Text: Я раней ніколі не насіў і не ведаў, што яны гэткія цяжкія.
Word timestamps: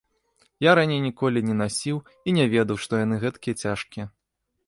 Я 0.67 0.71
раней 0.79 1.01
ніколі 1.07 1.43
не 1.49 1.55
насіў 1.59 1.97
і 2.31 2.35
не 2.37 2.45
ведаў, 2.55 2.81
што 2.87 2.93
яны 3.05 3.15
гэткія 3.27 3.55
цяжкія. 3.67 4.05